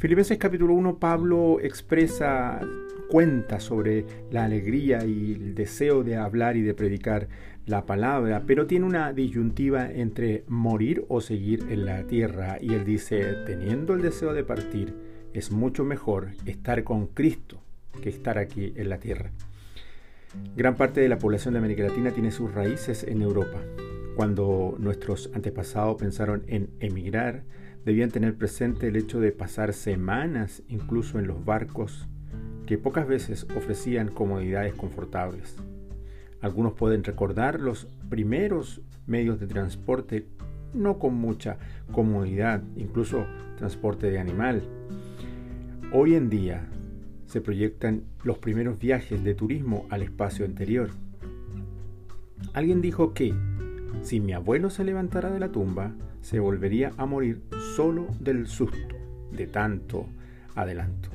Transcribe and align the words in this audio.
Filipenses 0.00 0.38
capítulo 0.38 0.72
1, 0.72 0.98
Pablo 0.98 1.60
expresa, 1.60 2.58
cuenta 3.10 3.60
sobre 3.60 4.06
la 4.30 4.44
alegría 4.44 5.04
y 5.04 5.34
el 5.34 5.54
deseo 5.54 6.02
de 6.02 6.16
hablar 6.16 6.56
y 6.56 6.62
de 6.62 6.72
predicar 6.72 7.28
la 7.66 7.84
palabra, 7.84 8.44
pero 8.46 8.66
tiene 8.66 8.86
una 8.86 9.12
disyuntiva 9.12 9.90
entre 9.92 10.44
morir 10.48 11.04
o 11.08 11.20
seguir 11.20 11.66
en 11.68 11.84
la 11.84 12.04
tierra. 12.04 12.56
Y 12.62 12.72
él 12.72 12.86
dice, 12.86 13.22
teniendo 13.44 13.92
el 13.92 14.00
deseo 14.00 14.32
de 14.32 14.42
partir, 14.42 14.94
es 15.34 15.52
mucho 15.52 15.84
mejor 15.84 16.28
estar 16.46 16.82
con 16.82 17.06
Cristo 17.08 17.60
que 18.02 18.08
estar 18.08 18.38
aquí 18.38 18.72
en 18.76 18.88
la 18.88 19.00
tierra. 19.00 19.32
Gran 20.56 20.76
parte 20.76 21.02
de 21.02 21.10
la 21.10 21.18
población 21.18 21.52
de 21.52 21.58
América 21.58 21.82
Latina 21.82 22.10
tiene 22.10 22.30
sus 22.30 22.54
raíces 22.54 23.04
en 23.04 23.20
Europa. 23.20 23.60
Cuando 24.16 24.76
nuestros 24.78 25.30
antepasados 25.34 25.96
pensaron 25.96 26.42
en 26.46 26.70
emigrar, 26.80 27.42
debían 27.84 28.10
tener 28.10 28.36
presente 28.36 28.88
el 28.88 28.96
hecho 28.96 29.20
de 29.20 29.32
pasar 29.32 29.72
semanas 29.72 30.62
incluso 30.68 31.18
en 31.18 31.26
los 31.26 31.44
barcos 31.44 32.08
que 32.66 32.78
pocas 32.78 33.06
veces 33.06 33.46
ofrecían 33.56 34.08
comodidades 34.08 34.74
confortables. 34.74 35.56
Algunos 36.40 36.74
pueden 36.74 37.04
recordar 37.04 37.60
los 37.60 37.86
primeros 38.08 38.80
medios 39.06 39.40
de 39.40 39.46
transporte 39.46 40.26
no 40.72 40.98
con 40.98 41.14
mucha 41.14 41.58
comodidad, 41.92 42.62
incluso 42.76 43.26
transporte 43.56 44.10
de 44.10 44.18
animal. 44.18 44.62
Hoy 45.92 46.14
en 46.14 46.30
día 46.30 46.68
se 47.26 47.40
proyectan 47.40 48.04
los 48.22 48.38
primeros 48.38 48.78
viajes 48.78 49.22
de 49.24 49.34
turismo 49.34 49.86
al 49.90 50.02
espacio 50.02 50.44
interior. 50.44 50.90
Alguien 52.52 52.80
dijo 52.80 53.12
que 53.12 53.34
si 54.02 54.20
mi 54.20 54.32
abuelo 54.32 54.70
se 54.70 54.84
levantara 54.84 55.30
de 55.30 55.40
la 55.40 55.52
tumba, 55.52 55.92
se 56.20 56.38
volvería 56.38 56.92
a 56.96 57.06
morir 57.06 57.42
solo 57.76 58.08
del 58.20 58.46
susto 58.46 58.96
de 59.32 59.46
tanto 59.46 60.06
adelanto. 60.54 61.08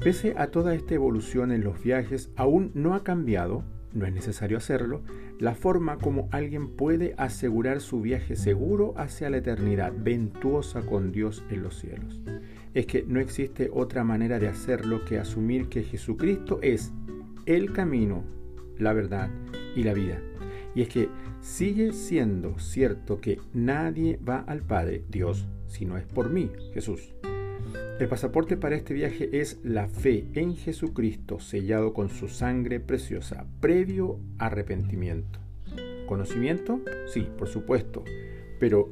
Pese 0.00 0.34
a 0.36 0.48
toda 0.48 0.74
esta 0.74 0.94
evolución 0.94 1.50
en 1.50 1.64
los 1.64 1.82
viajes, 1.82 2.30
aún 2.36 2.70
no 2.74 2.94
ha 2.94 3.02
cambiado 3.02 3.64
no 3.92 4.06
es 4.06 4.12
necesario 4.12 4.58
hacerlo, 4.58 5.02
la 5.38 5.54
forma 5.54 5.98
como 5.98 6.28
alguien 6.30 6.68
puede 6.68 7.14
asegurar 7.16 7.80
su 7.80 8.00
viaje 8.00 8.36
seguro 8.36 8.94
hacia 8.96 9.30
la 9.30 9.38
eternidad, 9.38 9.92
ventuosa 9.96 10.82
con 10.82 11.12
Dios 11.12 11.44
en 11.50 11.62
los 11.62 11.78
cielos. 11.78 12.20
Es 12.74 12.86
que 12.86 13.04
no 13.06 13.20
existe 13.20 13.70
otra 13.72 14.04
manera 14.04 14.38
de 14.38 14.48
hacerlo 14.48 15.04
que 15.04 15.18
asumir 15.18 15.68
que 15.68 15.82
Jesucristo 15.82 16.58
es 16.62 16.92
el 17.46 17.72
camino, 17.72 18.24
la 18.78 18.92
verdad 18.92 19.30
y 19.74 19.82
la 19.82 19.94
vida. 19.94 20.20
Y 20.78 20.82
es 20.82 20.88
que 20.90 21.08
sigue 21.40 21.92
siendo 21.92 22.56
cierto 22.60 23.20
que 23.20 23.40
nadie 23.52 24.16
va 24.16 24.38
al 24.38 24.62
Padre, 24.62 25.02
Dios, 25.08 25.48
si 25.66 25.84
no 25.84 25.98
es 25.98 26.06
por 26.06 26.30
mí, 26.30 26.52
Jesús. 26.72 27.16
El 27.98 28.06
pasaporte 28.06 28.56
para 28.56 28.76
este 28.76 28.94
viaje 28.94 29.40
es 29.40 29.58
la 29.64 29.88
fe 29.88 30.28
en 30.34 30.54
Jesucristo 30.54 31.40
sellado 31.40 31.92
con 31.92 32.10
su 32.10 32.28
sangre 32.28 32.78
preciosa, 32.78 33.44
previo 33.58 34.20
arrepentimiento. 34.38 35.40
¿Conocimiento? 36.06 36.80
Sí, 37.08 37.26
por 37.36 37.48
supuesto, 37.48 38.04
pero 38.60 38.88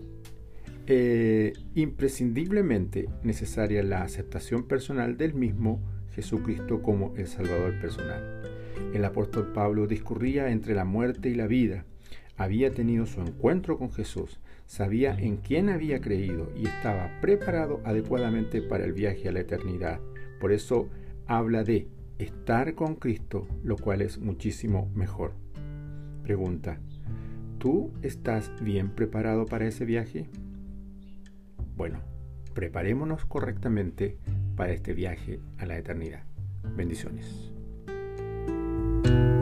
eh, 0.88 1.52
imprescindiblemente 1.76 3.08
necesaria 3.22 3.84
la 3.84 4.02
aceptación 4.02 4.64
personal 4.64 5.16
del 5.16 5.34
mismo 5.34 5.80
Jesucristo 6.16 6.82
como 6.82 7.14
el 7.14 7.28
Salvador 7.28 7.78
personal. 7.80 8.55
El 8.92 9.04
apóstol 9.04 9.52
Pablo 9.52 9.86
discurría 9.86 10.50
entre 10.50 10.74
la 10.74 10.84
muerte 10.84 11.28
y 11.28 11.34
la 11.34 11.46
vida. 11.46 11.84
Había 12.36 12.70
tenido 12.70 13.06
su 13.06 13.20
encuentro 13.20 13.78
con 13.78 13.92
Jesús, 13.92 14.40
sabía 14.66 15.16
en 15.18 15.38
quién 15.38 15.68
había 15.68 16.00
creído 16.00 16.50
y 16.56 16.66
estaba 16.66 17.10
preparado 17.20 17.80
adecuadamente 17.84 18.62
para 18.62 18.84
el 18.84 18.92
viaje 18.92 19.28
a 19.28 19.32
la 19.32 19.40
eternidad. 19.40 20.00
Por 20.40 20.52
eso 20.52 20.88
habla 21.26 21.64
de 21.64 21.88
estar 22.18 22.74
con 22.74 22.94
Cristo, 22.96 23.46
lo 23.62 23.76
cual 23.76 24.02
es 24.02 24.18
muchísimo 24.18 24.90
mejor. 24.94 25.32
Pregunta, 26.22 26.78
¿tú 27.58 27.92
estás 28.02 28.52
bien 28.60 28.90
preparado 28.90 29.46
para 29.46 29.66
ese 29.66 29.84
viaje? 29.84 30.26
Bueno, 31.76 32.00
preparémonos 32.54 33.24
correctamente 33.26 34.16
para 34.56 34.72
este 34.72 34.94
viaje 34.94 35.40
a 35.58 35.66
la 35.66 35.76
eternidad. 35.76 36.24
Bendiciones. 36.76 37.55
thank 39.06 39.30
you 39.30 39.35